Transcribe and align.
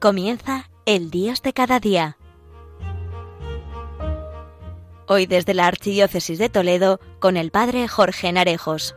Comienza 0.00 0.70
el 0.86 1.10
Dios 1.10 1.42
de 1.42 1.52
cada 1.52 1.80
día. 1.80 2.18
Hoy 5.08 5.26
desde 5.26 5.54
la 5.54 5.66
Archidiócesis 5.66 6.38
de 6.38 6.48
Toledo 6.48 7.00
con 7.18 7.36
el 7.36 7.50
Padre 7.50 7.88
Jorge 7.88 8.32
Narejos. 8.32 8.94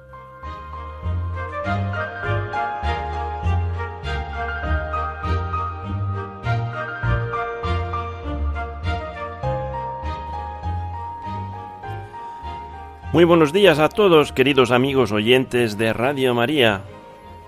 Muy 13.11 13.23
buenos 13.23 13.51
días 13.51 13.79
a 13.79 13.89
todos, 13.89 14.31
queridos 14.33 14.69
amigos 14.69 15.11
oyentes 15.11 15.79
de 15.79 15.93
Radio 15.93 16.35
María, 16.35 16.83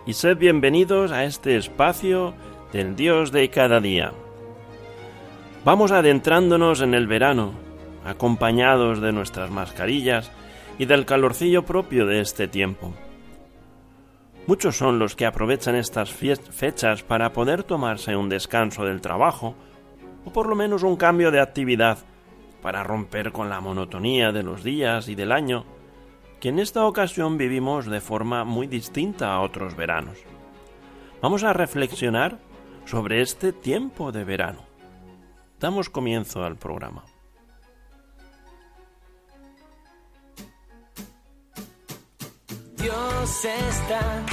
y 0.08 0.14
sed 0.14 0.38
bienvenidos 0.40 1.12
a 1.12 1.26
este 1.26 1.56
espacio 1.56 2.34
del 2.74 2.96
Dios 2.96 3.32
de 3.32 3.50
cada 3.52 3.80
día. 3.80 4.12
Vamos 5.64 5.92
adentrándonos 5.92 6.82
en 6.82 6.96
el 6.96 7.06
verano, 7.06 7.54
acompañados 8.04 9.00
de 9.00 9.12
nuestras 9.12 9.52
mascarillas 9.52 10.32
y 10.80 10.86
del 10.86 11.06
calorcillo 11.06 11.64
propio 11.64 12.08
de 12.08 12.20
este 12.20 12.48
tiempo. 12.48 12.94
Muchos 14.48 14.76
son 14.76 14.98
los 14.98 15.16
que 15.16 15.28
aprovechan 15.28 15.76
estas 15.76 16.12
fechas 16.12 17.04
para 17.04 17.32
poder 17.32 17.64
tomarse 17.64 18.16
un 18.16 18.28
descanso 18.28 18.84
del 18.84 19.02
trabajo 19.02 19.56
o 20.26 20.34
por 20.34 20.48
lo 20.48 20.56
menos 20.56 20.82
un 20.82 20.98
cambio 20.98 21.30
de 21.30 21.40
actividad 21.40 22.00
para 22.64 22.84
romper 22.84 23.32
con 23.32 23.50
la 23.50 23.62
monotonía 23.62 24.32
de 24.32 24.42
los 24.42 24.64
días 24.64 25.10
y 25.10 25.16
del 25.16 25.32
año, 25.32 25.64
que 26.40 26.50
en 26.50 26.58
esta 26.58 26.86
ocasión 26.86 27.38
vivimos 27.38 27.86
de 27.86 28.02
forma 28.02 28.44
muy 28.44 28.66
distinta 28.66 29.32
a 29.32 29.42
otros 29.42 29.76
veranos. 29.76 30.18
Vamos 31.22 31.44
a 31.44 31.54
reflexionar 31.54 32.40
sobre 32.86 33.22
este 33.22 33.54
tiempo 33.54 34.12
de 34.12 34.24
verano. 34.24 34.66
Damos 35.60 35.90
comienzo 35.90 36.44
al 36.44 36.58
programa. 36.58 37.04
Dios 42.78 43.46
está 43.46 44.26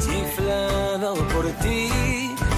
chiflado 0.00 1.14
por 1.14 1.46
ti 1.62 1.90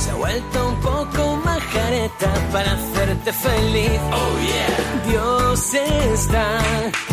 se 0.02 0.10
ha 0.10 0.14
vuelto 0.14 0.68
un 0.68 0.80
poco 0.80 1.36
majareta 1.44 2.32
para 2.52 2.72
hacerte 2.72 3.32
feliz. 3.32 4.00
Oh 4.12 4.34
yeah. 4.40 5.10
Dios 5.10 5.74
está 5.74 6.58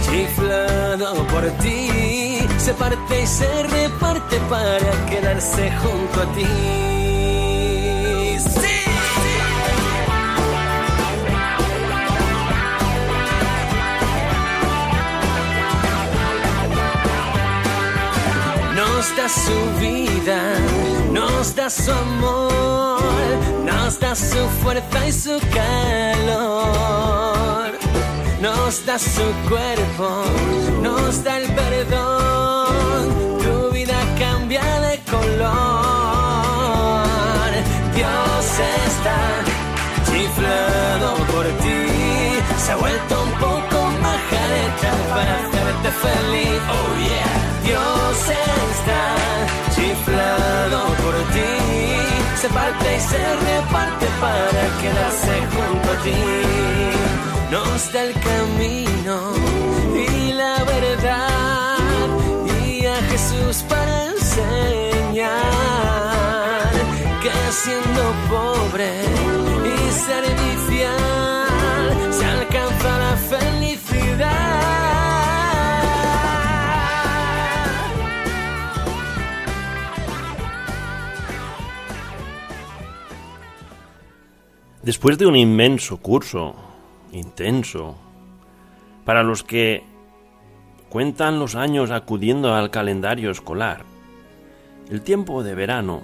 chiflado 0.01 1.27
por 1.27 1.43
ti. 1.61 2.39
Se 2.57 2.73
parte 2.73 3.21
y 3.21 3.27
se 3.27 3.63
reparte 3.63 4.37
para 4.49 5.05
quedarse 5.05 5.71
junto 5.81 6.21
a 6.21 6.33
ti. 6.33 6.98
Nos 18.99 19.15
da 19.15 19.29
su 19.29 19.57
vida, 19.79 20.41
nos 21.13 21.55
da 21.55 21.69
su 21.69 21.89
amor, 21.89 22.99
nos 23.63 23.97
da 23.97 24.13
su 24.13 24.45
fuerza 24.61 25.07
y 25.07 25.11
su 25.13 25.39
calor, 25.53 26.59
nos 28.41 28.85
da 28.85 28.99
su 28.99 29.23
cuerpo, 29.47 30.25
nos 30.81 31.23
da 31.23 31.37
el 31.37 31.47
perdón, 31.53 33.07
tu 33.41 33.71
vida 33.71 33.95
cambia 34.19 34.65
de 34.81 34.99
color, 35.09 35.39
Dios 37.95 38.59
está 38.85 39.19
chiflado 40.11 41.15
por 41.31 41.45
ti, 41.63 41.87
se 42.57 42.71
ha 42.73 42.75
vuelto 42.75 43.18
está 48.79 49.01
chiflado 49.75 50.79
por 51.03 51.15
ti. 51.33 51.53
Se 52.41 52.47
parte 52.49 52.87
y 52.97 52.99
se 53.11 53.21
reparte 53.49 54.05
para 54.23 54.63
quedarse 54.81 55.33
junto 55.53 55.87
a 55.91 55.97
ti. 56.05 56.21
Nos 57.51 57.91
da 57.93 58.01
el 58.03 58.13
camino 58.29 59.15
y 60.07 60.33
la 60.33 60.55
verdad 60.63 62.07
y 62.69 62.85
a 62.85 62.97
Jesús 63.11 63.55
para 63.67 64.05
enseñar 64.13 65.29
que 67.21 67.31
siendo 67.63 68.03
pobre 68.29 68.91
y 69.65 69.77
servicial 70.07 71.18
Después 84.83 85.17
de 85.17 85.25
un 85.25 85.35
inmenso 85.35 85.97
curso, 85.97 86.55
intenso, 87.11 87.97
para 89.03 89.23
los 89.23 89.43
que 89.43 89.83
cuentan 90.87 91.37
los 91.37 91.55
años 91.55 91.91
acudiendo 91.91 92.55
al 92.55 92.71
calendario 92.71 93.29
escolar, 93.29 93.83
el 94.89 95.01
tiempo 95.01 95.43
de 95.43 95.53
verano 95.53 96.01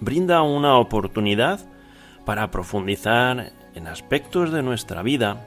brinda 0.00 0.40
una 0.40 0.78
oportunidad 0.78 1.60
para 2.24 2.50
profundizar 2.50 3.52
en 3.74 3.86
aspectos 3.86 4.50
de 4.50 4.62
nuestra 4.62 5.02
vida 5.02 5.46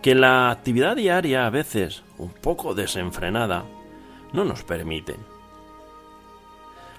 que 0.00 0.14
la 0.14 0.50
actividad 0.50 0.96
diaria 0.96 1.46
a 1.46 1.50
veces 1.50 2.02
un 2.16 2.30
poco 2.30 2.74
desenfrenada 2.74 3.64
no 4.32 4.46
nos 4.46 4.62
permite. 4.64 5.16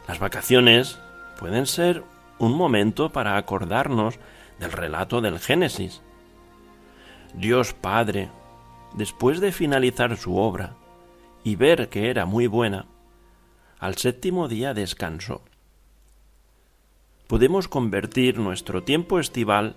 Las 0.08 0.20
vacaciones 0.20 1.00
pueden 1.40 1.66
ser 1.66 2.04
un 2.38 2.56
momento 2.56 3.10
para 3.10 3.38
acordarnos 3.38 4.20
del 4.60 4.72
relato 4.72 5.22
del 5.22 5.40
Génesis. 5.40 6.02
Dios 7.34 7.74
Padre, 7.74 8.30
después 8.96 9.40
de 9.40 9.52
finalizar 9.52 10.18
su 10.18 10.38
obra 10.38 10.76
y 11.44 11.56
ver 11.56 11.90
que 11.90 12.10
era 12.10 12.26
muy 12.26 12.48
buena, 12.48 12.86
al 13.80 13.96
séptimo 13.96 14.48
día 14.48 14.74
descansó. 14.74 15.42
Podemos 17.28 17.68
convertir 17.68 18.40
nuestro 18.40 18.84
tiempo 18.84 19.20
estival 19.20 19.76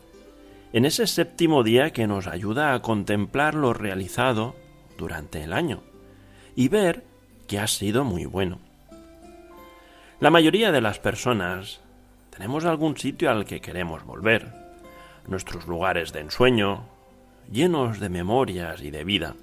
en 0.73 0.85
ese 0.85 1.07
séptimo 1.07 1.63
día 1.65 1.93
que 1.93 2.07
nos 2.07 2.27
ayuda 2.27 2.75
a 2.75 2.81
contemplar 2.81 3.55
lo 3.55 3.75
realizado 3.75 4.55
durante 4.97 5.43
el 5.43 5.53
año 5.53 5.83
y 6.55 6.69
ver 6.69 7.05
que 7.49 7.59
ha 7.59 7.67
sido 7.67 8.05
muy 8.05 8.25
bueno. 8.25 8.61
La 10.21 10.31
mayoría 10.31 10.71
de 10.71 10.81
las 10.81 10.99
personas 10.99 11.81
tenemos 12.31 12.65
algún 12.65 12.97
sitio 12.97 13.31
al 13.31 13.45
que 13.45 13.61
queremos 13.61 14.05
volver, 14.05 14.70
nuestros 15.31 15.67
lugares 15.67 16.13
de 16.13 16.21
ensueño, 16.21 16.85
llenos 17.51 18.01
de 18.01 18.09
memorias 18.09 18.83
y 18.83 18.91
de 18.91 19.05
vida. 19.05 19.35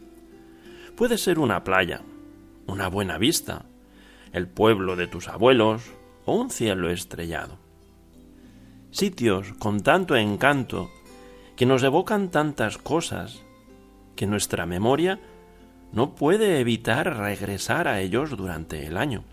Puede 0.95 1.17
ser 1.17 1.39
una 1.39 1.63
playa, 1.63 2.01
una 2.67 2.89
buena 2.89 3.17
vista, 3.17 3.65
el 4.34 4.47
pueblo 4.47 4.95
de 4.95 5.07
tus 5.07 5.28
abuelos 5.28 5.91
o 6.25 6.35
un 6.35 6.49
cielo 6.49 6.89
estrellado. 6.89 7.57
Sitios 8.91 9.53
con 9.53 9.81
tanto 9.81 10.16
encanto 10.16 10.91
que 11.55 11.66
nos 11.66 11.84
evocan 11.84 12.29
tantas 12.29 12.78
cosas 12.78 13.41
que 14.16 14.28
nuestra 14.28 14.66
memoria 14.66 15.19
no 15.91 16.16
puede 16.16 16.59
evitar 16.59 17.17
regresar 17.17 17.87
a 17.87 18.01
ellos 18.01 18.35
durante 18.35 18.85
el 18.85 18.97
año, 18.97 19.23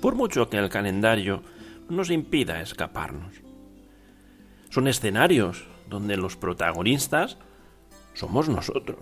por 0.00 0.14
mucho 0.14 0.50
que 0.50 0.58
el 0.58 0.68
calendario 0.68 1.42
nos 1.88 2.10
impida 2.10 2.60
escaparnos. 2.60 3.47
Son 4.70 4.86
escenarios 4.86 5.66
donde 5.88 6.16
los 6.16 6.36
protagonistas 6.36 7.38
somos 8.14 8.48
nosotros 8.48 8.98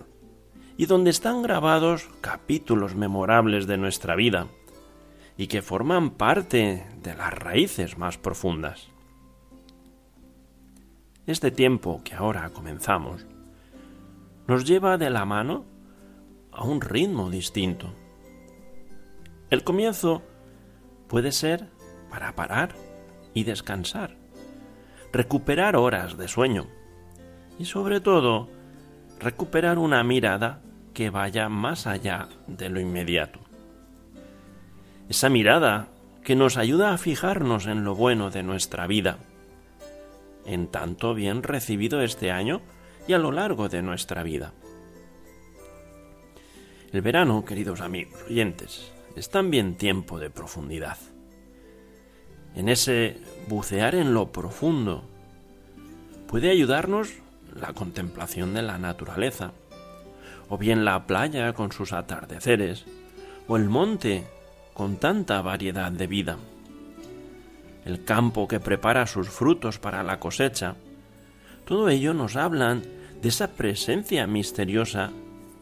y 0.77 0.85
donde 0.85 1.09
están 1.09 1.41
grabados 1.41 2.07
capítulos 2.21 2.95
memorables 2.95 3.67
de 3.67 3.77
nuestra 3.77 4.15
vida 4.15 4.47
y 5.37 5.47
que 5.47 5.61
forman 5.61 6.11
parte 6.11 6.85
de 7.01 7.15
las 7.15 7.33
raíces 7.33 7.97
más 7.97 8.17
profundas. 8.17 8.87
Este 11.25 11.51
tiempo 11.51 12.01
que 12.03 12.15
ahora 12.15 12.49
comenzamos 12.51 13.25
nos 14.47 14.63
lleva 14.65 14.97
de 14.97 15.09
la 15.09 15.25
mano 15.25 15.65
a 16.51 16.63
un 16.63 16.79
ritmo 16.79 17.29
distinto. 17.29 17.93
El 19.49 19.63
comienzo 19.63 20.23
puede 21.07 21.31
ser 21.31 21.69
para 22.09 22.33
parar 22.35 22.75
y 23.33 23.43
descansar 23.43 24.16
recuperar 25.11 25.75
horas 25.75 26.17
de 26.17 26.27
sueño 26.27 26.67
y 27.59 27.65
sobre 27.65 28.01
todo 28.01 28.49
recuperar 29.19 29.77
una 29.77 30.03
mirada 30.03 30.61
que 30.93 31.09
vaya 31.09 31.49
más 31.49 31.87
allá 31.87 32.29
de 32.47 32.69
lo 32.69 32.79
inmediato. 32.79 33.39
Esa 35.09 35.29
mirada 35.29 35.89
que 36.23 36.35
nos 36.35 36.57
ayuda 36.57 36.93
a 36.93 36.97
fijarnos 36.97 37.67
en 37.67 37.83
lo 37.83 37.95
bueno 37.95 38.29
de 38.29 38.43
nuestra 38.43 38.87
vida, 38.87 39.17
en 40.45 40.67
tanto 40.67 41.13
bien 41.13 41.43
recibido 41.43 42.01
este 42.01 42.31
año 42.31 42.61
y 43.07 43.13
a 43.13 43.17
lo 43.17 43.31
largo 43.31 43.69
de 43.69 43.81
nuestra 43.81 44.23
vida. 44.23 44.53
El 46.91 47.01
verano, 47.01 47.45
queridos 47.45 47.81
amigos 47.81 48.21
oyentes, 48.29 48.91
es 49.15 49.29
también 49.29 49.75
tiempo 49.75 50.19
de 50.19 50.29
profundidad. 50.29 50.97
En 52.57 52.69
ese 52.69 53.17
bucear 53.47 53.95
en 53.95 54.13
lo 54.13 54.31
profundo. 54.31 55.03
Puede 56.27 56.49
ayudarnos 56.49 57.13
la 57.55 57.73
contemplación 57.73 58.53
de 58.53 58.63
la 58.63 58.77
naturaleza, 58.77 59.51
o 60.49 60.57
bien 60.57 60.83
la 60.83 61.05
playa 61.05 61.53
con 61.53 61.71
sus 61.71 61.93
atardeceres, 61.93 62.85
o 63.47 63.57
el 63.57 63.69
monte 63.69 64.25
con 64.73 64.97
tanta 64.97 65.41
variedad 65.41 65.91
de 65.91 66.07
vida, 66.07 66.37
el 67.85 68.03
campo 68.03 68.47
que 68.47 68.59
prepara 68.59 69.07
sus 69.07 69.29
frutos 69.29 69.79
para 69.79 70.03
la 70.03 70.19
cosecha, 70.19 70.75
todo 71.65 71.89
ello 71.89 72.13
nos 72.13 72.35
hablan 72.35 72.83
de 73.21 73.29
esa 73.29 73.49
presencia 73.49 74.27
misteriosa 74.27 75.11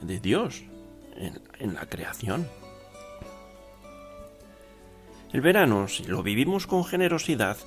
de 0.01 0.19
Dios 0.19 0.63
en, 1.15 1.41
en 1.59 1.73
la 1.73 1.87
creación. 1.87 2.47
El 5.35 5.41
verano, 5.41 5.89
si 5.89 6.05
lo 6.05 6.23
vivimos 6.23 6.65
con 6.65 6.85
generosidad, 6.85 7.57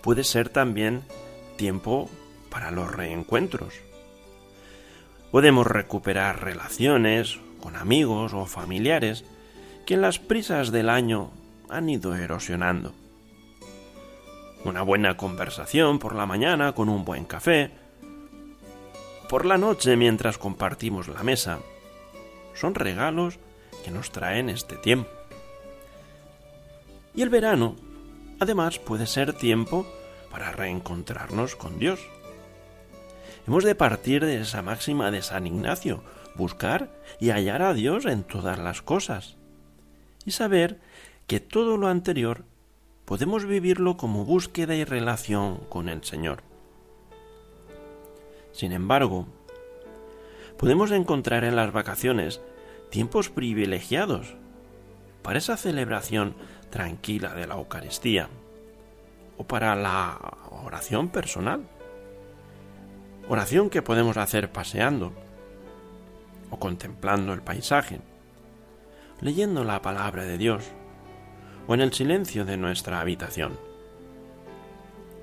puede 0.00 0.24
ser 0.24 0.48
también 0.48 1.02
tiempo 1.58 2.08
para 2.48 2.70
los 2.70 2.90
reencuentros. 2.90 3.74
Podemos 5.30 5.66
recuperar 5.66 6.42
relaciones 6.42 7.38
con 7.60 7.76
amigos 7.76 8.32
o 8.32 8.46
familiares 8.46 9.26
que 9.84 9.92
en 9.92 10.00
las 10.00 10.18
prisas 10.18 10.72
del 10.72 10.88
año 10.88 11.32
han 11.68 11.90
ido 11.90 12.16
erosionando. 12.16 12.94
Una 14.64 14.80
buena 14.80 15.18
conversación 15.18 15.98
por 15.98 16.14
la 16.14 16.24
mañana 16.24 16.72
con 16.72 16.88
un 16.88 17.04
buen 17.04 17.26
café, 17.26 17.72
por 19.28 19.44
la 19.44 19.58
noche 19.58 19.96
mientras 19.96 20.38
compartimos 20.38 21.08
la 21.08 21.22
mesa, 21.22 21.58
son 22.54 22.74
regalos 22.74 23.38
que 23.84 23.90
nos 23.90 24.12
traen 24.12 24.48
este 24.48 24.76
tiempo. 24.76 25.10
Y 27.14 27.22
el 27.22 27.28
verano, 27.28 27.76
además, 28.40 28.78
puede 28.78 29.06
ser 29.06 29.32
tiempo 29.32 29.86
para 30.30 30.50
reencontrarnos 30.50 31.54
con 31.54 31.78
Dios. 31.78 32.00
Hemos 33.46 33.62
de 33.62 33.74
partir 33.74 34.24
de 34.24 34.40
esa 34.40 34.62
máxima 34.62 35.10
de 35.10 35.22
San 35.22 35.46
Ignacio, 35.46 36.02
buscar 36.34 36.90
y 37.20 37.30
hallar 37.30 37.62
a 37.62 37.74
Dios 37.74 38.04
en 38.06 38.24
todas 38.24 38.58
las 38.58 38.82
cosas, 38.82 39.36
y 40.24 40.32
saber 40.32 40.80
que 41.26 41.40
todo 41.40 41.76
lo 41.76 41.88
anterior 41.88 42.44
podemos 43.04 43.44
vivirlo 43.44 43.96
como 43.96 44.24
búsqueda 44.24 44.74
y 44.74 44.84
relación 44.84 45.58
con 45.68 45.88
el 45.88 46.02
Señor. 46.02 46.42
Sin 48.52 48.72
embargo, 48.72 49.26
podemos 50.58 50.90
encontrar 50.90 51.44
en 51.44 51.54
las 51.54 51.72
vacaciones 51.72 52.40
tiempos 52.90 53.28
privilegiados 53.28 54.36
para 55.24 55.38
esa 55.38 55.56
celebración 55.56 56.34
tranquila 56.68 57.32
de 57.32 57.46
la 57.46 57.54
Eucaristía 57.54 58.28
o 59.38 59.44
para 59.44 59.74
la 59.74 60.18
oración 60.50 61.08
personal. 61.08 61.66
Oración 63.26 63.70
que 63.70 63.80
podemos 63.80 64.18
hacer 64.18 64.52
paseando 64.52 65.14
o 66.50 66.58
contemplando 66.58 67.32
el 67.32 67.40
paisaje, 67.40 68.00
leyendo 69.22 69.64
la 69.64 69.80
palabra 69.80 70.24
de 70.24 70.36
Dios 70.36 70.62
o 71.66 71.72
en 71.72 71.80
el 71.80 71.94
silencio 71.94 72.44
de 72.44 72.58
nuestra 72.58 73.00
habitación. 73.00 73.58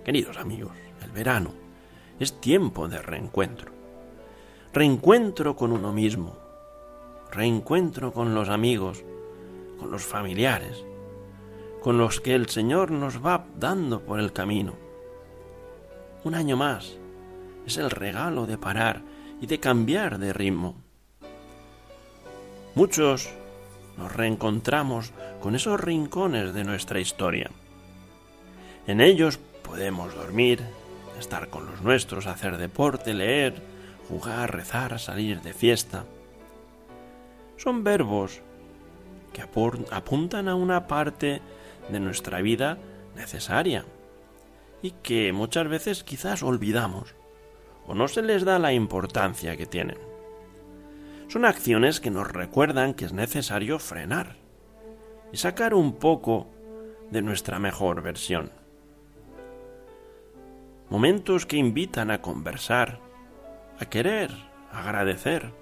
Queridos 0.03 0.38
amigos, 0.38 0.74
el 1.03 1.12
verano 1.12 1.53
es 2.19 2.42
tiempo 2.42 2.88
de 2.88 3.03
reencuentro. 3.03 3.71
Reencuentro 4.74 5.56
con 5.56 5.71
uno 5.71 5.94
mismo, 5.94 6.39
reencuentro 7.31 8.12
con 8.12 8.33
los 8.33 8.50
amigos, 8.50 9.03
con 9.81 9.89
los 9.89 10.06
familiares, 10.06 10.86
con 11.81 11.98
los 11.98 12.22
que 12.22 12.36
el 12.36 12.48
Señor 12.50 12.92
nos 12.92 13.25
va 13.25 13.48
dando 13.57 14.01
por 14.01 14.19
el 14.19 14.31
camino. 14.31 14.75
Un 16.24 16.36
año 16.36 16.56
más 16.56 17.00
es 17.66 17.78
el 17.78 17.89
regalo 17.89 18.45
de 18.45 18.60
parar 18.60 19.01
y 19.42 19.48
de 19.48 19.60
cambiar 19.60 20.19
de 20.19 20.33
ritmo. 20.33 20.75
Muchos 22.75 23.31
nos 23.98 24.16
reencontramos 24.16 25.13
con 25.42 25.56
esos 25.56 25.80
rincones 25.80 26.54
de 26.54 26.63
nuestra 26.63 27.00
historia. 27.00 27.50
En 28.86 29.01
ellos 29.01 29.39
podemos 29.63 30.13
dormir, 30.13 30.62
estar 31.19 31.50
con 31.50 31.66
los 31.66 31.81
nuestros, 31.81 32.27
hacer 32.27 32.57
deporte, 32.57 33.16
leer, 33.16 33.63
jugar, 34.07 34.56
rezar, 34.56 35.00
salir 35.00 35.42
de 35.42 35.54
fiesta. 35.54 36.06
Son 37.57 37.84
verbos 37.84 38.42
que 39.33 39.42
apuntan 39.42 40.48
a 40.48 40.56
una 40.56 40.88
parte 40.88 41.42
de 41.89 42.00
nuestra 42.00 42.42
vida 42.42 42.78
necesaria 43.16 43.86
y 44.81 44.92
que 44.92 45.31
muchas 45.33 45.68
veces 45.68 46.04
quizás 46.04 46.44
olvidamos 46.44 47.16
o 47.88 47.94
no 47.94 48.07
se 48.07 48.22
les 48.22 48.45
da 48.45 48.60
la 48.60 48.74
importancia 48.74 49.57
que 49.57 49.66
tienen. 49.66 49.98
Son 51.28 51.45
acciones 51.45 52.00
que 52.00 52.12
nos 52.12 52.30
recuerdan 52.30 52.94
que 52.94 53.06
es 53.06 53.13
necesario 53.13 53.80
frenar 53.80 54.36
y 55.31 55.38
sacar 55.38 55.74
un 55.74 55.94
poco 55.94 56.48
de 57.10 57.22
nuestra 57.22 57.60
mejor 57.60 58.01
versión. 58.01 58.51
Momentos 60.89 61.45
que 61.45 61.57
invitan 61.57 62.12
a 62.12 62.22
conversar, 62.22 63.00
a 63.80 63.86
querer, 63.86 64.31
a 64.72 64.84
agradecer, 64.84 65.54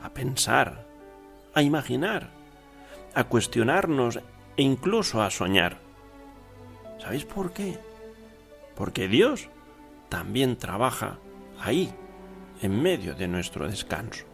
a 0.00 0.12
pensar, 0.12 0.86
a 1.54 1.62
imaginar, 1.62 2.30
a 3.18 3.24
cuestionarnos 3.24 4.20
e 4.56 4.62
incluso 4.62 5.20
a 5.20 5.28
soñar. 5.28 5.80
¿Sabéis 7.00 7.24
por 7.24 7.52
qué? 7.52 7.76
Porque 8.76 9.08
Dios 9.08 9.48
también 10.08 10.56
trabaja 10.56 11.18
ahí, 11.58 11.92
en 12.62 12.80
medio 12.80 13.16
de 13.16 13.26
nuestro 13.26 13.66
descanso. 13.66 14.24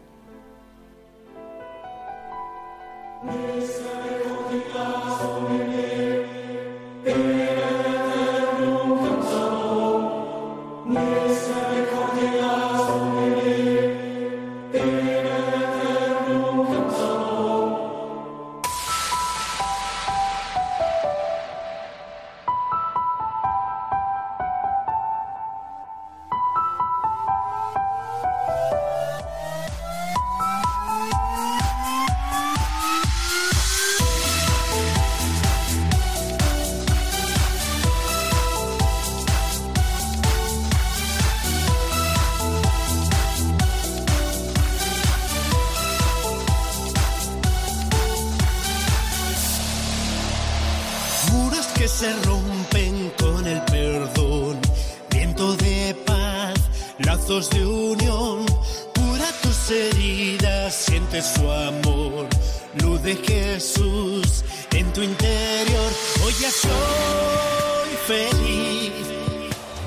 Jesús 63.23 64.45
en 64.73 64.93
tu 64.93 65.03
interior. 65.03 65.93
Hoy 66.25 66.35
ya 66.41 66.51
soy 66.51 67.91
feliz 68.07 68.93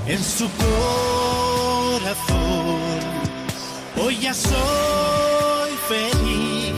en 0.08 0.24
su 0.24 0.50
corazón. 0.52 2.08
Hoy 4.02 4.18
ya 4.20 4.34
soy 4.34 5.72
feliz. 5.88 6.74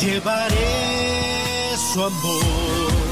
Llevaré 0.00 1.76
su 1.92 2.04
amor. 2.04 3.07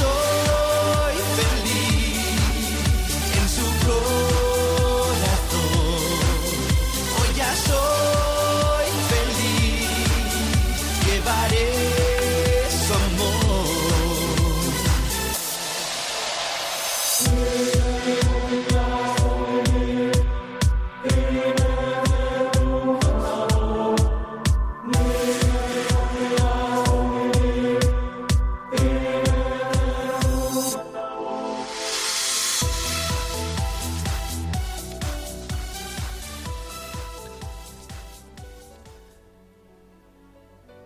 Hoy 0.00 0.53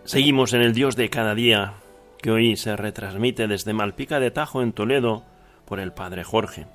Seguimos 0.09 0.53
en 0.53 0.63
el 0.63 0.73
Dios 0.73 0.95
de 0.95 1.11
cada 1.11 1.35
día, 1.35 1.73
que 2.19 2.31
hoy 2.31 2.57
se 2.57 2.75
retransmite 2.75 3.47
desde 3.47 3.73
Malpica 3.73 4.19
de 4.19 4.31
Tajo 4.31 4.63
en 4.63 4.73
Toledo 4.73 5.21
por 5.65 5.79
el 5.79 5.91
Padre 5.91 6.23
Jorge. 6.23 6.65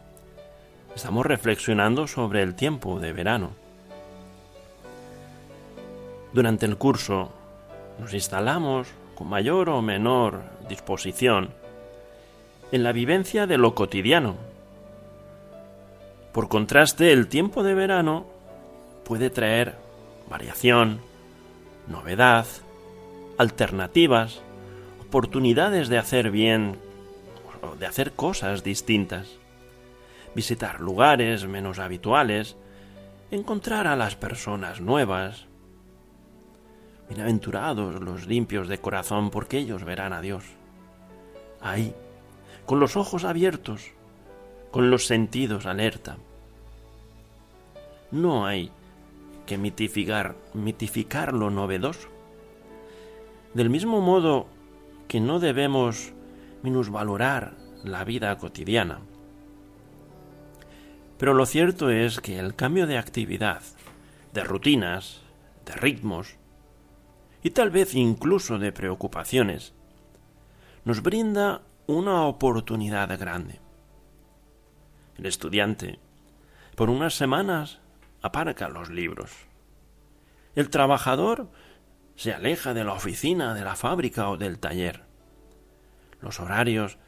Estamos 0.95 1.26
reflexionando 1.26 2.07
sobre 2.07 2.43
el 2.43 2.55
tiempo 2.55 3.00
de 3.00 3.12
verano. 3.12 3.50
Durante 6.33 6.64
el 6.64 6.76
curso 6.76 7.33
nos 7.99 8.14
instalamos 8.14 8.87
con 9.17 9.26
mayor 9.26 9.69
o 9.69 9.83
menor 9.83 10.43
disposición 10.69 11.50
en 12.71 12.85
la 12.85 12.93
vivencia 12.93 13.49
de 13.49 13.59
lo 13.59 13.75
cotidiano. 13.75 14.37
Por 16.31 16.49
contraste, 16.49 17.12
el 17.12 17.26
tiempo 17.26 17.64
de 17.64 17.75
verano 17.75 18.26
puede 19.05 19.29
traer 19.29 19.75
variación, 20.31 21.00
novedad, 21.88 22.47
alternativas, 23.38 24.43
oportunidades 25.00 25.88
de 25.88 25.99
hacer 25.99 26.31
bien 26.31 26.76
o 27.62 27.76
de 27.76 27.87
hacer 27.87 28.12
cosas 28.12 28.62
distintas, 28.62 29.29
visitar 30.35 30.81
lugares 30.81 31.47
menos 31.47 31.79
habituales, 31.79 32.57
encontrar 33.31 33.87
a 33.87 33.97
las 33.97 34.17
personas 34.17 34.81
nuevas. 34.81 35.47
Bienaventurados 37.09 38.00
los 38.00 38.26
limpios 38.26 38.69
de 38.69 38.79
corazón, 38.79 39.31
porque 39.31 39.59
ellos 39.59 39.85
verán 39.85 40.12
a 40.12 40.21
Dios. 40.21 40.45
Ahí, 41.61 41.95
con 42.67 42.81
los 42.81 42.97
ojos 42.97 43.25
abiertos, 43.25 43.93
con 44.71 44.91
los 44.91 45.07
sentidos 45.07 45.67
alerta. 45.67 46.17
No 48.11 48.47
hay 48.47 48.71
que 49.47 49.59
mitificar, 49.59 50.37
mitificar 50.55 51.35
lo 51.35 51.50
novedoso. 51.50 52.13
Del 53.55 53.71
mismo 53.71 54.01
modo 54.01 54.49
que 55.07 55.21
no 55.21 55.39
debemos 55.39 56.13
minusvalorar 56.63 57.55
la 57.85 58.05
vida 58.05 58.37
cotidiana. 58.37 58.99
Pero 61.19 61.35
lo 61.35 61.47
cierto 61.47 61.91
es 61.91 62.21
que 62.21 62.39
el 62.41 62.57
cambio 62.57 62.89
de 62.89 62.99
actividad, 62.99 63.63
de 64.33 64.43
rutinas, 64.43 65.23
de 65.65 65.73
ritmos 65.75 66.37
y 67.45 67.51
tal 67.51 67.71
vez 67.71 67.95
incluso 67.95 68.59
de 68.59 68.73
preocupaciones, 68.73 69.73
nos 70.85 71.03
brinda 71.03 71.63
una 71.87 72.25
oportunidad 72.25 73.17
grande. 73.19 73.61
El 75.17 75.27
estudiante, 75.27 76.01
por 76.75 76.91
unas 76.91 77.15
semanas, 77.15 77.79
aparca 78.21 78.69
los 78.69 78.91
libros. 78.91 79.31
El 80.57 80.71
trabajador 80.71 81.51
se 82.16 82.33
aleja 82.33 82.75
de 82.75 82.85
la 82.85 82.92
oficina, 82.92 83.54
de 83.54 83.64
la 83.64 83.76
fábrica 83.76 84.28
o 84.28 84.37
del 84.37 84.59
taller. 84.59 85.04
Los 86.21 86.40
horarios 86.40 86.99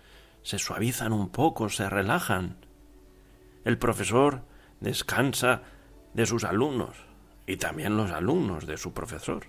se 0.42 0.58
suavizan 0.58 1.12
un 1.12 1.30
poco, 1.30 1.68
se 1.68 1.88
relajan. 1.88 2.56
El 3.64 3.78
profesor 3.78 4.42
descansa 4.80 5.62
de 6.14 6.26
sus 6.26 6.44
alumnos 6.44 6.96
y 7.46 7.56
también 7.56 7.96
los 7.96 8.10
alumnos 8.10 8.66
de 8.66 8.76
su 8.76 8.92
profesor. 8.92 9.46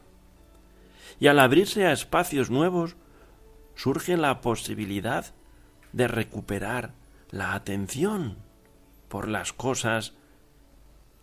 Y 1.20 1.28
al 1.28 1.40
abrirse 1.40 1.86
a 1.86 1.92
espacios 1.92 2.50
nuevos, 2.50 2.96
surge 3.76 4.18
la 4.18 4.42
posibilidad 4.42 5.26
de 5.94 6.08
recuperar 6.08 6.94
la 7.32 7.54
atención 7.54 8.38
por 9.08 9.28
las 9.28 9.54
cosas 9.54 10.14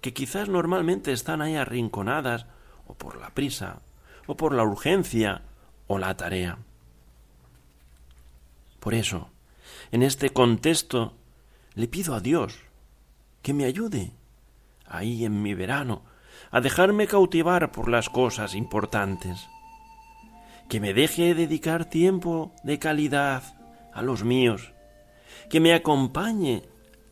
que 0.00 0.12
quizás 0.12 0.48
normalmente 0.48 1.12
están 1.12 1.40
ahí 1.42 1.56
arrinconadas 1.56 2.46
o 2.86 2.94
por 2.94 3.16
la 3.16 3.30
prisa 3.30 3.80
o 4.26 4.37
por 4.37 4.54
la 4.54 4.64
urgencia 4.64 5.43
o 5.87 5.99
la 5.99 6.16
tarea. 6.16 6.59
Por 8.81 8.95
eso, 8.95 9.31
en 9.93 10.02
este 10.02 10.31
contexto, 10.31 11.14
le 11.75 11.88
pido 11.88 12.14
a 12.14 12.21
Dios 12.21 12.59
que 13.43 13.54
me 13.54 13.64
ayude, 13.64 14.12
ahí 14.87 15.25
en 15.25 15.43
mi 15.43 15.54
verano, 15.54 16.02
a 16.50 16.61
dejarme 16.61 17.07
cautivar 17.07 17.73
por 17.73 17.88
las 17.88 18.09
cosas 18.09 18.54
importantes, 18.54 19.49
que 20.69 20.81
me 20.81 20.95
deje 20.95 21.35
dedicar 21.35 21.85
tiempo 21.85 22.54
de 22.62 22.78
calidad 22.78 23.43
a 23.93 24.02
los 24.02 24.25
míos, 24.25 24.73
que 25.50 25.61
me 25.61 25.75
acompañe 25.75 26.62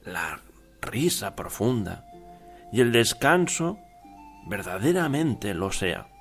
la 0.04 0.40
risa 0.80 1.36
profunda 1.36 2.06
y 2.72 2.80
el 2.80 2.92
descanso 2.92 3.78
verdaderamente 4.46 5.54
lo 5.54 5.70
sea 5.70 6.11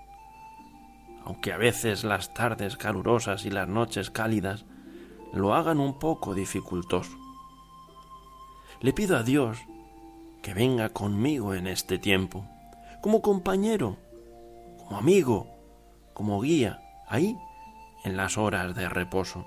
aunque 1.26 1.54
a 1.54 1.58
veces 1.58 2.04
las 2.04 2.34
tardes 2.34 2.78
calurosas 2.78 3.46
y 3.46 3.50
las 3.50 3.68
noches 3.68 4.10
cálidas 4.10 4.66
lo 5.34 5.54
hagan 5.54 5.80
un 5.80 5.98
poco 6.00 6.34
dificultoso. 6.34 7.18
Le 8.82 8.94
pido 8.94 9.18
a 9.18 9.24
Dios 9.24 9.60
que 10.42 10.54
venga 10.54 10.90
conmigo 10.90 11.54
en 11.54 11.68
este 11.68 12.00
tiempo, 12.00 12.46
como 13.02 13.22
compañero, 13.22 13.98
como 14.78 14.98
amigo, 14.98 15.48
como 16.14 16.42
guía, 16.42 16.82
ahí 17.08 17.38
en 18.04 18.18
las 18.18 18.38
horas 18.38 18.76
de 18.76 18.90
reposo. 18.90 19.46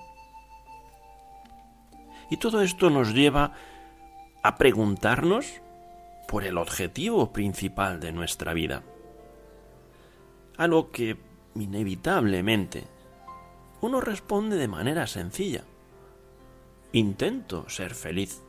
Y 2.31 2.37
todo 2.37 2.63
esto 2.63 2.91
nos 2.91 3.13
lleva 3.13 3.53
a 4.43 4.57
preguntarnos 4.57 5.61
por 6.29 6.45
el 6.45 6.59
objetivo 6.59 7.33
principal 7.33 8.01
de 8.01 8.13
nuestra 8.13 8.55
vida, 8.55 8.83
a 10.57 10.67
lo 10.67 10.91
que 10.91 11.19
inevitablemente, 11.55 12.85
uno 13.81 14.01
responde 14.01 14.57
de 14.57 14.69
manera 14.69 15.07
sencilla. 15.07 15.65
Intento 16.93 17.69
ser 17.69 17.95
feliz. 17.95 18.43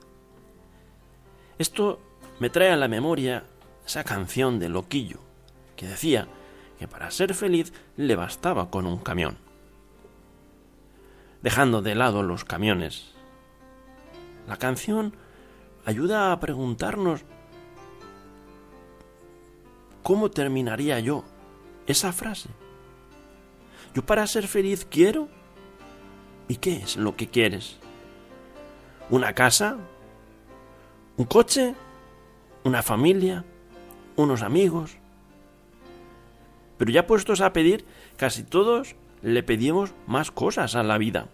Esto 1.58 2.00
me 2.40 2.50
trae 2.50 2.72
a 2.72 2.78
la 2.78 2.88
memoria 2.88 3.44
esa 3.86 4.04
canción 4.04 4.60
de 4.60 4.70
Loquillo, 4.70 5.20
que 5.76 5.88
decía 5.88 6.28
que 6.80 6.88
para 6.88 7.12
ser 7.12 7.34
feliz 7.34 7.74
le 7.98 8.16
bastaba 8.16 8.70
con 8.70 8.86
un 8.86 8.98
camión. 8.98 9.38
Dejando 11.42 11.82
de 11.82 11.96
lado 11.96 12.24
los 12.24 12.44
camiones, 12.44 13.14
la 14.48 14.58
canción 14.58 15.16
ayuda 15.86 16.32
a 16.32 16.40
preguntarnos 16.40 17.22
cómo 20.04 20.30
terminaría 20.30 21.00
yo 21.00 21.24
esa 21.88 22.12
frase. 22.12 22.50
Yo 23.96 24.06
para 24.06 24.28
ser 24.28 24.48
feliz 24.48 24.86
quiero. 24.86 25.30
¿Y 26.50 26.58
qué 26.58 26.76
es 26.76 26.98
lo 26.98 27.16
que 27.16 27.28
quieres? 27.28 27.78
¿Una 29.10 29.34
casa? 29.34 29.78
¿Un 31.16 31.26
coche? 31.26 31.74
¿Una 32.66 32.84
familia? 32.84 33.46
¿Unos 34.18 34.42
amigos? 34.42 34.98
Pero 36.78 36.92
ya 36.92 37.08
puestos 37.08 37.40
a 37.40 37.54
pedir, 37.54 37.86
casi 38.18 38.44
todos 38.44 38.98
le 39.22 39.44
pedimos 39.44 39.94
más 40.08 40.30
cosas 40.30 40.76
a 40.76 40.84
la 40.84 40.98
vida. 40.98 41.30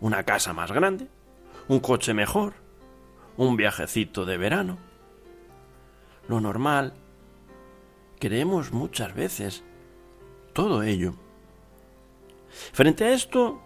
Una 0.00 0.22
casa 0.22 0.52
más 0.52 0.70
grande, 0.70 1.08
un 1.66 1.80
coche 1.80 2.14
mejor, 2.14 2.54
un 3.36 3.56
viajecito 3.56 4.24
de 4.24 4.36
verano. 4.36 4.78
Lo 6.28 6.40
normal, 6.40 6.94
queremos 8.20 8.72
muchas 8.72 9.12
veces 9.12 9.64
todo 10.52 10.84
ello. 10.84 11.14
Frente 12.72 13.04
a 13.04 13.12
esto, 13.12 13.60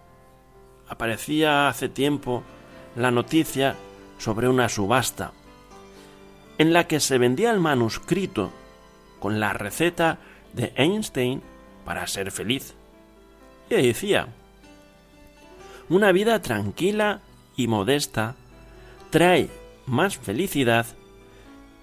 aparecía 0.88 1.68
hace 1.68 1.88
tiempo 1.88 2.42
la 2.96 3.10
noticia 3.10 3.76
sobre 4.18 4.48
una 4.48 4.68
subasta 4.68 5.32
en 6.58 6.72
la 6.72 6.86
que 6.86 7.00
se 7.00 7.18
vendía 7.18 7.50
el 7.50 7.60
manuscrito 7.60 8.52
con 9.18 9.40
la 9.40 9.52
receta 9.52 10.18
de 10.52 10.72
Einstein 10.76 11.42
para 11.84 12.06
ser 12.06 12.30
feliz. 12.30 12.74
Y 13.70 13.74
decía, 13.74 14.28
una 15.88 16.12
vida 16.12 16.40
tranquila 16.42 17.20
y 17.56 17.66
modesta 17.66 18.36
trae 19.10 19.48
más 19.86 20.16
felicidad 20.16 20.86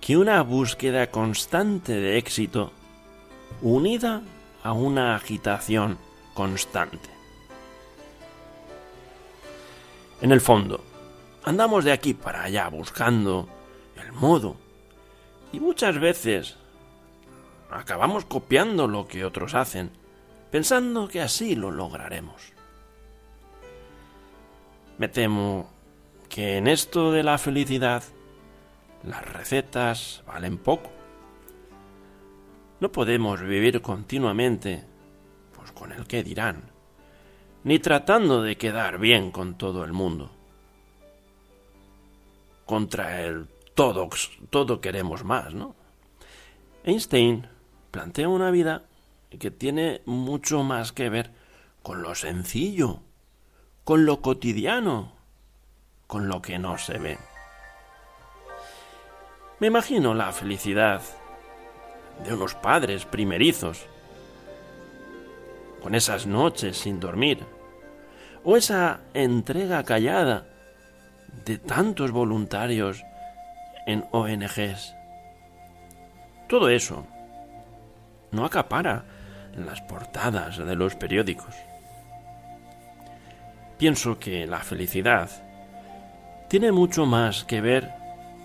que 0.02 0.18
una 0.18 0.42
búsqueda 0.44 1.12
constante 1.12 1.94
de 1.94 2.18
éxito 2.18 2.72
unida 3.62 4.22
a 4.64 4.74
una 4.74 5.16
agitación 5.16 5.98
constante. 6.40 7.10
En 10.22 10.32
el 10.32 10.40
fondo, 10.40 10.82
andamos 11.44 11.84
de 11.84 11.92
aquí 11.92 12.14
para 12.14 12.44
allá 12.44 12.70
buscando 12.70 13.50
el 14.02 14.14
modo 14.14 14.56
y 15.52 15.60
muchas 15.60 16.00
veces 16.00 16.56
acabamos 17.70 18.24
copiando 18.24 18.88
lo 18.88 19.06
que 19.06 19.26
otros 19.26 19.54
hacen, 19.54 19.92
pensando 20.50 21.10
que 21.10 21.20
así 21.20 21.58
lo 21.58 21.72
lograremos. 21.72 22.54
Me 24.98 25.10
temo 25.10 25.70
que 26.30 26.56
en 26.56 26.70
esto 26.70 27.12
de 27.12 27.24
la 27.24 27.38
felicidad 27.38 28.02
las 29.04 29.26
recetas 29.30 30.24
valen 30.26 30.58
poco. 30.58 30.90
No 32.80 32.94
podemos 32.94 33.42
vivir 33.42 33.82
continuamente 33.82 34.89
pues 35.60 35.74
con 35.74 35.92
el 35.92 36.08
que 36.08 36.24
dirán, 36.24 36.72
ni 37.66 37.80
tratando 37.80 38.42
de 38.42 38.58
quedar 38.58 38.98
bien 38.98 39.30
con 39.32 39.58
todo 39.58 39.84
el 39.84 39.92
mundo. 39.92 40.32
Contra 42.66 43.22
el 43.24 43.48
todo, 43.74 44.08
todo 44.50 44.80
queremos 44.80 45.26
más, 45.26 45.54
¿no? 45.54 45.76
Einstein 46.86 47.48
plantea 47.92 48.30
una 48.30 48.52
vida 48.52 48.84
que 49.38 49.52
tiene 49.52 50.02
mucho 50.06 50.64
más 50.64 50.94
que 50.94 51.10
ver 51.10 51.32
con 51.84 52.02
lo 52.02 52.16
sencillo, 52.16 53.02
con 53.84 54.06
lo 54.06 54.22
cotidiano, 54.22 55.14
con 56.08 56.30
lo 56.30 56.42
que 56.42 56.58
no 56.58 56.78
se 56.78 56.98
ve. 56.98 57.18
Me 59.60 59.68
imagino 59.68 60.14
la 60.14 60.32
felicidad 60.32 61.02
de 62.24 62.34
unos 62.34 62.56
padres 62.56 63.06
primerizos, 63.06 63.86
con 65.82 65.96
esas 65.96 66.28
noches 66.28 66.78
sin 66.78 67.00
dormir, 67.00 67.46
o 68.44 68.58
esa 68.58 69.02
entrega 69.14 69.84
callada 69.84 70.46
de 71.46 71.58
tantos 71.58 72.12
voluntarios 72.12 73.04
en 73.86 74.06
ONGs. 74.12 74.96
Todo 76.48 76.70
eso 76.70 77.06
no 78.32 78.46
acapara 78.46 79.06
las 79.56 79.82
portadas 79.82 80.58
de 80.58 80.76
los 80.76 80.96
periódicos. 80.96 81.56
Pienso 83.78 84.20
que 84.20 84.46
la 84.46 84.60
felicidad 84.60 85.30
tiene 86.50 86.72
mucho 86.72 87.06
más 87.06 87.46
que 87.46 87.62
ver 87.62 87.92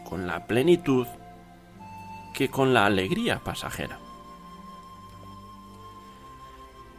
con 0.04 0.26
la 0.26 0.46
plenitud 0.46 1.06
que 2.34 2.50
con 2.50 2.74
la 2.74 2.86
alegría 2.86 3.40
pasajera. 3.42 3.98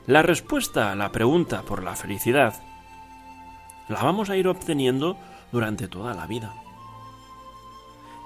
La 0.07 0.21
respuesta 0.21 0.91
a 0.91 0.95
la 0.95 1.11
pregunta 1.11 1.63
por 1.63 1.83
la 1.83 1.95
felicidad 1.95 2.53
la 3.89 4.03
vamos 4.03 4.29
a 4.29 4.37
ir 4.37 4.47
obteniendo 4.47 5.17
durante 5.51 5.87
toda 5.87 6.13
la 6.13 6.27
vida. 6.27 6.53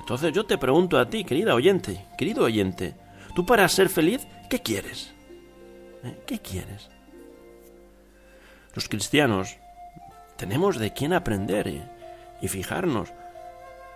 Entonces 0.02 0.34
yo 0.34 0.46
te 0.46 0.58
pregunto 0.58 1.00
a 1.00 1.10
ti, 1.10 1.24
querida 1.24 1.56
oyente, 1.56 2.06
querido 2.18 2.44
oyente, 2.44 2.96
tú 3.34 3.46
para 3.46 3.68
ser 3.70 3.88
feliz, 3.88 4.28
¿qué 4.50 4.62
quieres? 4.62 5.14
¿Eh? 6.04 6.22
¿Qué 6.28 6.40
quieres? 6.40 6.90
Los 8.76 8.90
cristianos 8.90 9.58
tenemos 10.36 10.80
de 10.80 10.92
quién 10.92 11.14
aprender 11.14 11.68
y, 11.68 11.82
y 12.42 12.50
fijarnos 12.50 13.14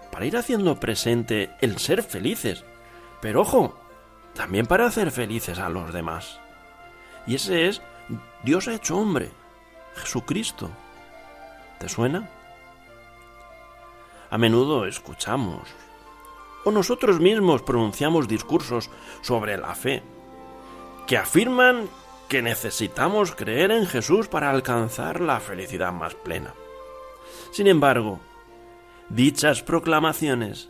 para 0.09 0.25
ir 0.25 0.37
haciendo 0.37 0.79
presente 0.79 1.49
el 1.59 1.79
ser 1.79 2.01
felices. 2.01 2.63
Pero 3.21 3.41
ojo, 3.41 3.77
también 4.35 4.67
para 4.67 4.85
hacer 4.85 5.11
felices 5.11 5.59
a 5.59 5.67
los 5.69 5.91
demás. 5.91 6.39
Y 7.25 7.35
ese 7.35 7.67
es 7.67 7.81
Dios 8.43 8.67
hecho 8.67 8.97
hombre, 8.97 9.29
Jesucristo. 9.95 10.69
¿Te 11.79 11.89
suena? 11.89 12.29
A 14.29 14.37
menudo 14.37 14.85
escuchamos 14.85 15.69
o 16.65 16.71
nosotros 16.71 17.19
mismos 17.19 17.61
pronunciamos 17.61 18.27
discursos 18.27 18.89
sobre 19.21 19.57
la 19.57 19.75
fe 19.75 20.01
que 21.05 21.17
afirman 21.17 21.89
que 22.29 22.41
necesitamos 22.41 23.35
creer 23.35 23.71
en 23.71 23.85
Jesús 23.85 24.27
para 24.27 24.49
alcanzar 24.49 25.21
la 25.21 25.39
felicidad 25.39 25.91
más 25.91 26.15
plena. 26.15 26.53
Sin 27.51 27.67
embargo, 27.67 28.19
dichas 29.09 29.61
proclamaciones 29.61 30.69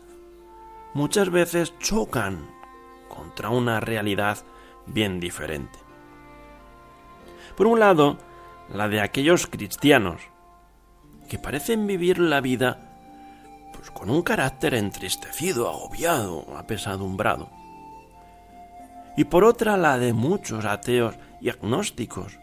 muchas 0.93 1.29
veces 1.29 1.77
chocan 1.79 2.49
contra 3.07 3.49
una 3.49 3.79
realidad 3.79 4.39
bien 4.87 5.19
diferente. 5.19 5.82
Por 7.55 7.67
un 7.67 7.79
lado, 7.79 8.17
la 8.73 8.87
de 8.87 9.01
aquellos 9.01 9.47
cristianos 9.47 10.21
que 11.29 11.37
parecen 11.37 11.87
vivir 11.87 12.19
la 12.19 12.41
vida 12.41 12.79
pues, 13.73 13.91
con 13.91 14.09
un 14.09 14.21
carácter 14.21 14.73
entristecido, 14.73 15.69
agobiado, 15.69 16.45
apesadumbrado. 16.57 17.49
Y 19.15 19.25
por 19.25 19.43
otra 19.43 19.77
la 19.77 19.99
de 19.99 20.13
muchos 20.13 20.65
ateos 20.65 21.15
y 21.41 21.49
agnósticos, 21.49 22.39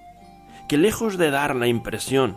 que 0.69 0.77
lejos 0.77 1.19
de 1.19 1.31
dar 1.31 1.57
la 1.57 1.67
impresión 1.67 2.37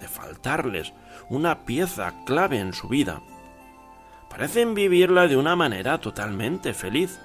de 0.00 0.08
faltarles 0.08 0.94
una 1.28 1.64
pieza 1.64 2.14
clave 2.24 2.58
en 2.58 2.72
su 2.72 2.88
vida, 2.88 3.20
parecen 4.30 4.74
vivirla 4.74 5.28
de 5.28 5.36
una 5.36 5.56
manera 5.56 5.98
totalmente 5.98 6.72
feliz, 6.72 7.20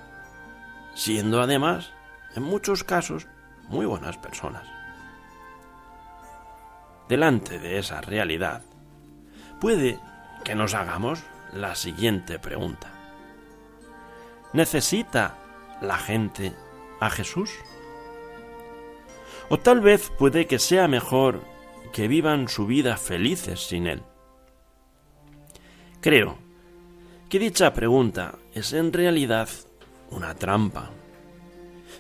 siendo 0.94 1.42
además, 1.42 1.94
en 2.36 2.44
muchos 2.44 2.84
casos, 2.84 3.28
muy 3.68 3.86
buenas 3.86 4.18
personas. 4.18 4.68
Delante 7.08 7.60
de 7.60 7.80
esa 7.80 8.02
realidad, 8.02 8.64
puede 9.62 10.00
que 10.44 10.56
nos 10.56 10.74
hagamos 10.74 11.24
la 11.54 11.76
siguiente 11.76 12.40
pregunta. 12.40 12.90
¿Necesita 14.54 15.36
la 15.82 15.98
gente 15.98 16.54
a 17.00 17.10
Jesús? 17.10 17.52
O 19.50 19.58
tal 19.60 19.80
vez 19.80 20.12
puede 20.18 20.48
que 20.48 20.60
sea 20.60 20.88
mejor 20.88 21.42
que 21.94 22.08
vivan 22.08 22.48
su 22.48 22.66
vida 22.66 22.98
felices 22.98 23.68
sin 23.68 23.88
Él. 23.88 24.04
Creo 26.02 26.38
que 27.30 27.40
dicha 27.40 27.74
pregunta 27.74 28.36
es 28.54 28.74
en 28.74 28.94
realidad 28.94 29.50
una 30.12 30.36
trampa. 30.36 30.92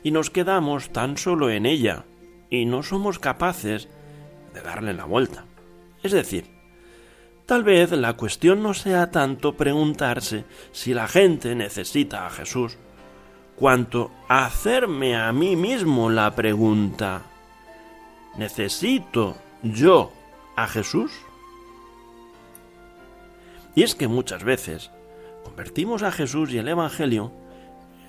Y 0.04 0.12
nos 0.12 0.30
quedamos 0.30 0.92
tan 0.92 1.18
solo 1.18 1.50
en 1.50 1.66
ella 1.66 2.06
y 2.50 2.66
no 2.66 2.84
somos 2.84 3.20
capaces 3.20 3.90
de 4.54 4.62
darle 4.62 4.94
la 4.94 5.06
vuelta. 5.06 5.46
Es 6.04 6.12
decir, 6.12 6.58
Tal 7.48 7.64
vez 7.64 7.92
la 7.94 8.18
cuestión 8.18 8.62
no 8.62 8.74
sea 8.74 9.10
tanto 9.10 9.56
preguntarse 9.56 10.44
si 10.74 10.94
la 10.94 11.08
gente 11.08 11.56
necesita 11.56 12.28
a 12.28 12.30
Jesús, 12.30 12.78
cuanto 13.56 14.12
hacerme 14.28 15.16
a 15.16 15.32
mí 15.32 15.56
mismo 15.56 16.10
la 16.10 16.36
pregunta, 16.36 17.22
¿necesito 18.36 19.38
yo 19.64 20.12
a 20.58 20.68
Jesús? 20.68 21.14
Y 23.76 23.84
es 23.84 23.96
que 23.96 24.10
muchas 24.10 24.44
veces 24.44 24.92
convertimos 25.46 26.04
a 26.04 26.12
Jesús 26.12 26.52
y 26.52 26.58
el 26.58 26.68
Evangelio 26.68 27.32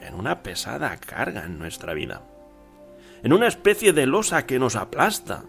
en 0.09 0.15
una 0.15 0.43
pesada 0.43 0.97
carga 0.97 1.45
en 1.45 1.59
nuestra 1.59 1.95
vida, 1.95 2.23
en 3.23 3.33
una 3.33 3.47
especie 3.47 3.93
de 3.93 4.07
losa 4.07 4.47
que 4.47 4.59
nos 4.59 4.77
aplasta, 4.77 5.45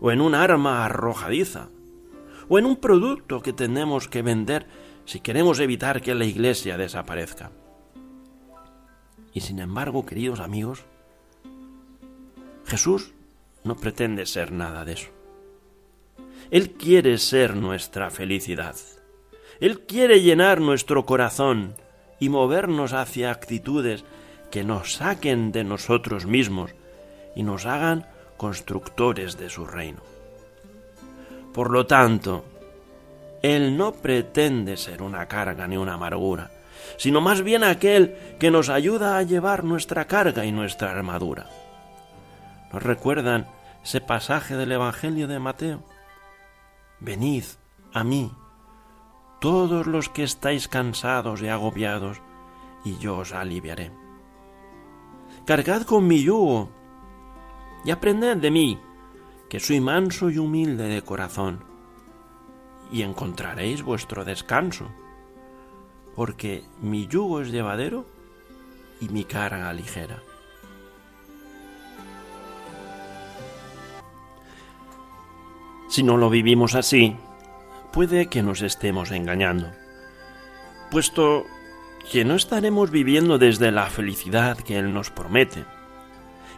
o 0.00 0.10
en 0.10 0.20
un 0.20 0.34
arma 0.34 0.84
arrojadiza 0.84 1.68
o 2.48 2.58
en 2.58 2.66
un 2.66 2.76
producto 2.76 3.42
que 3.42 3.52
tenemos 3.52 4.08
que 4.08 4.22
vender 4.22 4.66
si 5.04 5.20
queremos 5.20 5.60
evitar 5.60 6.00
que 6.00 6.14
la 6.14 6.24
iglesia 6.24 6.76
desaparezca. 6.76 7.50
Y 9.32 9.40
sin 9.40 9.58
embargo, 9.58 10.06
queridos 10.06 10.40
amigos, 10.40 10.84
Jesús 12.66 13.12
no 13.64 13.76
pretende 13.76 14.26
ser 14.26 14.52
nada 14.52 14.84
de 14.84 14.92
eso. 14.92 15.08
Él 16.50 16.70
quiere 16.72 17.18
ser 17.18 17.56
nuestra 17.56 18.10
felicidad. 18.10 18.76
Él 19.60 19.80
quiere 19.80 20.22
llenar 20.22 20.60
nuestro 20.60 21.04
corazón 21.04 21.74
y 22.20 22.28
movernos 22.28 22.92
hacia 22.92 23.30
actitudes 23.30 24.04
que 24.50 24.64
nos 24.64 24.94
saquen 24.94 25.52
de 25.52 25.64
nosotros 25.64 26.26
mismos 26.26 26.72
y 27.34 27.42
nos 27.42 27.66
hagan 27.66 28.06
constructores 28.36 29.36
de 29.36 29.50
su 29.50 29.66
reino. 29.66 30.00
Por 31.52 31.70
lo 31.70 31.86
tanto, 31.86 32.44
Él 33.42 33.76
no 33.76 33.92
pretende 33.92 34.76
ser 34.76 35.02
una 35.02 35.26
carga 35.26 35.66
ni 35.66 35.76
una 35.76 35.94
amargura, 35.94 36.50
sino 36.96 37.20
más 37.20 37.42
bien 37.42 37.64
aquel 37.64 38.16
que 38.38 38.50
nos 38.50 38.68
ayuda 38.68 39.18
a 39.18 39.22
llevar 39.22 39.64
nuestra 39.64 40.06
carga 40.06 40.44
y 40.44 40.52
nuestra 40.52 40.90
armadura. 40.90 41.48
¿Nos 42.72 42.82
recuerdan 42.82 43.46
ese 43.82 44.00
pasaje 44.00 44.56
del 44.56 44.72
Evangelio 44.72 45.26
de 45.26 45.38
Mateo? 45.38 45.82
Venid 47.00 47.44
a 47.92 48.04
mí, 48.04 48.30
todos 49.40 49.86
los 49.86 50.08
que 50.08 50.24
estáis 50.24 50.68
cansados 50.68 51.42
y 51.42 51.48
agobiados, 51.48 52.20
y 52.84 52.96
yo 52.98 53.18
os 53.18 53.32
aliviaré. 53.32 53.92
Cargad 55.44 55.82
con 55.82 56.06
mi 56.06 56.22
yugo 56.22 56.70
y 57.84 57.90
aprended 57.90 58.36
de 58.38 58.50
mí, 58.50 58.78
que 59.48 59.60
soy 59.60 59.80
manso 59.80 60.30
y 60.30 60.38
humilde 60.38 60.84
de 60.84 61.02
corazón, 61.02 61.64
y 62.90 63.02
encontraréis 63.02 63.82
vuestro 63.82 64.24
descanso, 64.24 64.88
porque 66.16 66.64
mi 66.80 67.06
yugo 67.06 67.40
es 67.40 67.50
llevadero 67.50 68.04
y 69.00 69.08
mi 69.08 69.24
carga 69.24 69.72
ligera. 69.72 70.22
Si 75.88 76.02
no 76.02 76.16
lo 76.16 76.28
vivimos 76.28 76.74
así, 76.74 77.16
puede 77.98 78.28
que 78.28 78.44
nos 78.44 78.62
estemos 78.62 79.10
engañando, 79.10 79.72
puesto 80.88 81.46
que 82.12 82.24
no 82.24 82.36
estaremos 82.36 82.92
viviendo 82.92 83.38
desde 83.38 83.72
la 83.72 83.86
felicidad 83.86 84.56
que 84.56 84.78
Él 84.78 84.94
nos 84.94 85.10
promete, 85.10 85.64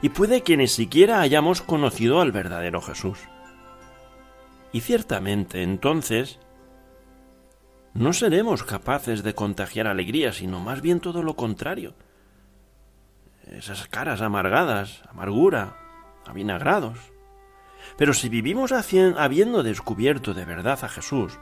y 0.02 0.10
puede 0.10 0.42
que 0.42 0.58
ni 0.58 0.68
siquiera 0.68 1.22
hayamos 1.22 1.62
conocido 1.62 2.20
al 2.20 2.30
verdadero 2.30 2.82
Jesús. 2.82 3.20
Y 4.70 4.82
ciertamente 4.82 5.62
entonces 5.62 6.38
no 7.94 8.12
seremos 8.12 8.62
capaces 8.62 9.22
de 9.22 9.34
contagiar 9.34 9.86
alegría, 9.86 10.34
sino 10.34 10.60
más 10.60 10.82
bien 10.82 11.00
todo 11.00 11.22
lo 11.22 11.36
contrario. 11.36 11.94
Esas 13.46 13.88
caras 13.88 14.20
amargadas, 14.20 15.04
amargura, 15.08 15.78
avinagrados. 16.26 16.98
Pero 17.96 18.14
si 18.14 18.28
vivimos 18.28 18.72
habiendo 18.72 19.62
descubierto 19.62 20.34
de 20.34 20.44
verdad 20.44 20.78
a 20.82 20.88
Jesús, 20.88 21.38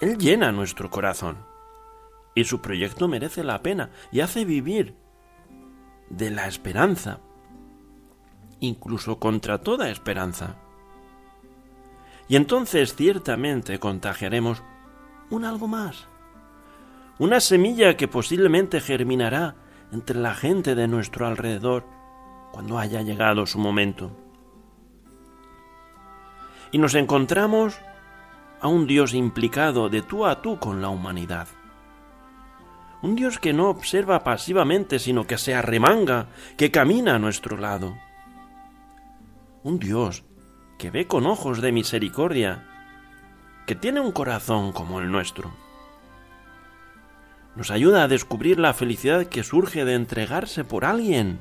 Él 0.00 0.18
llena 0.18 0.52
nuestro 0.52 0.90
corazón 0.90 1.38
y 2.34 2.44
su 2.44 2.60
proyecto 2.60 3.08
merece 3.08 3.42
la 3.44 3.62
pena 3.62 3.90
y 4.12 4.20
hace 4.20 4.44
vivir 4.44 4.94
de 6.08 6.30
la 6.30 6.46
esperanza, 6.46 7.20
incluso 8.60 9.18
contra 9.18 9.58
toda 9.58 9.90
esperanza. 9.90 10.56
Y 12.28 12.36
entonces 12.36 12.94
ciertamente 12.94 13.78
contagiaremos 13.78 14.62
un 15.30 15.44
algo 15.44 15.66
más, 15.66 16.06
una 17.18 17.40
semilla 17.40 17.96
que 17.96 18.08
posiblemente 18.08 18.80
germinará 18.80 19.56
entre 19.92 20.18
la 20.18 20.34
gente 20.34 20.74
de 20.74 20.86
nuestro 20.88 21.26
alrededor 21.26 21.84
cuando 22.52 22.78
haya 22.78 23.02
llegado 23.02 23.46
su 23.46 23.58
momento 23.58 24.16
y 26.72 26.78
nos 26.78 26.94
encontramos 26.94 27.78
a 28.60 28.68
un 28.68 28.86
Dios 28.86 29.14
implicado 29.14 29.88
de 29.88 30.02
tú 30.02 30.26
a 30.26 30.42
tú 30.42 30.58
con 30.58 30.82
la 30.82 30.88
humanidad. 30.88 31.48
Un 33.02 33.16
Dios 33.16 33.38
que 33.38 33.52
no 33.52 33.70
observa 33.70 34.22
pasivamente, 34.24 34.98
sino 34.98 35.26
que 35.26 35.38
se 35.38 35.54
arremanga, 35.54 36.26
que 36.58 36.70
camina 36.70 37.14
a 37.14 37.18
nuestro 37.18 37.56
lado. 37.56 37.96
Un 39.62 39.78
Dios 39.78 40.24
que 40.78 40.90
ve 40.90 41.06
con 41.06 41.26
ojos 41.26 41.60
de 41.60 41.72
misericordia, 41.72 42.66
que 43.66 43.74
tiene 43.74 44.00
un 44.00 44.12
corazón 44.12 44.72
como 44.72 45.00
el 45.00 45.10
nuestro. 45.10 45.50
Nos 47.56 47.70
ayuda 47.70 48.04
a 48.04 48.08
descubrir 48.08 48.58
la 48.58 48.74
felicidad 48.74 49.26
que 49.26 49.42
surge 49.42 49.84
de 49.84 49.94
entregarse 49.94 50.64
por 50.64 50.84
alguien, 50.84 51.40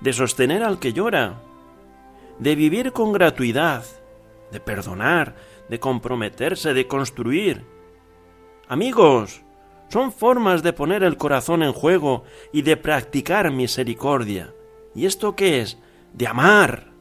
de 0.00 0.12
sostener 0.12 0.62
al 0.62 0.78
que 0.78 0.92
llora, 0.92 1.40
de 2.38 2.54
vivir 2.54 2.92
con 2.92 3.12
gratuidad, 3.12 3.84
de 4.50 4.60
perdonar, 4.60 5.36
de 5.68 5.78
comprometerse, 5.78 6.74
de 6.74 6.86
construir. 6.86 7.64
Amigos, 8.68 9.42
son 9.88 10.12
formas 10.12 10.62
de 10.62 10.72
poner 10.72 11.02
el 11.02 11.16
corazón 11.16 11.62
en 11.62 11.72
juego 11.72 12.24
y 12.52 12.62
de 12.62 12.76
practicar 12.76 13.50
misericordia. 13.50 14.54
¿Y 14.94 15.06
esto 15.06 15.34
qué 15.34 15.60
es? 15.60 15.78
De 16.12 16.26
amar. 16.26 16.92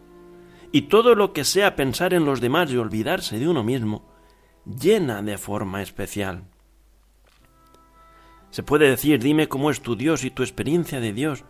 Y 0.71 0.83
todo 0.83 1.15
lo 1.15 1.33
que 1.33 1.43
sea 1.43 1.75
pensar 1.75 2.13
en 2.13 2.25
los 2.25 2.41
demás 2.41 2.71
y 2.71 2.77
olvidarse 2.77 3.39
de 3.39 3.47
uno 3.47 3.63
mismo, 3.63 4.07
llena 4.65 5.21
de 5.21 5.37
forma 5.37 5.81
especial. 5.81 6.43
Se 8.51 8.63
puede 8.63 8.89
decir, 8.89 9.21
dime 9.21 9.47
cómo 9.47 9.69
es 9.69 9.81
tu 9.81 9.95
Dios 9.95 10.23
y 10.23 10.31
tu 10.31 10.41
experiencia 10.41 10.99
de 10.99 11.13
Dios, 11.13 11.45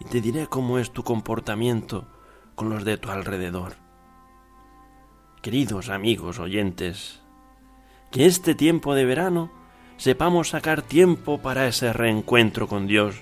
y 0.00 0.04
te 0.06 0.20
diré 0.20 0.48
cómo 0.48 0.78
es 0.78 0.92
tu 0.92 1.04
comportamiento 1.04 2.08
con 2.56 2.70
los 2.70 2.84
de 2.84 2.96
tu 2.96 3.10
alrededor. 3.10 3.83
Queridos 5.44 5.90
amigos 5.90 6.38
oyentes, 6.38 7.20
que 8.10 8.24
este 8.24 8.54
tiempo 8.54 8.94
de 8.94 9.04
verano 9.04 9.52
sepamos 9.98 10.48
sacar 10.48 10.80
tiempo 10.80 11.36
para 11.42 11.66
ese 11.66 11.92
reencuentro 11.92 12.66
con 12.66 12.86
Dios 12.86 13.16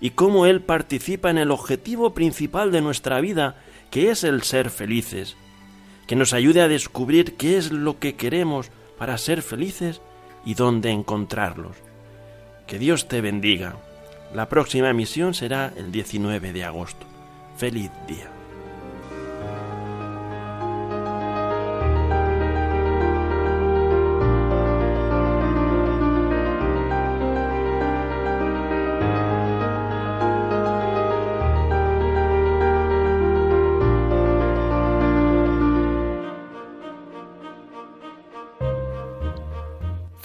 y 0.00 0.10
cómo 0.10 0.46
Él 0.46 0.60
participa 0.60 1.30
en 1.30 1.38
el 1.38 1.52
objetivo 1.52 2.14
principal 2.14 2.72
de 2.72 2.80
nuestra 2.80 3.20
vida, 3.20 3.62
que 3.92 4.10
es 4.10 4.24
el 4.24 4.42
ser 4.42 4.70
felices, 4.70 5.36
que 6.08 6.16
nos 6.16 6.32
ayude 6.32 6.62
a 6.62 6.68
descubrir 6.68 7.36
qué 7.36 7.56
es 7.56 7.70
lo 7.70 8.00
que 8.00 8.16
queremos 8.16 8.72
para 8.98 9.16
ser 9.16 9.42
felices 9.42 10.00
y 10.44 10.54
dónde 10.54 10.90
encontrarlos. 10.90 11.76
Que 12.66 12.80
Dios 12.80 13.06
te 13.06 13.20
bendiga. 13.20 13.76
La 14.34 14.48
próxima 14.48 14.90
emisión 14.90 15.34
será 15.34 15.72
el 15.76 15.92
19 15.92 16.52
de 16.52 16.64
agosto. 16.64 17.06
Feliz 17.56 17.92
día. 18.08 18.39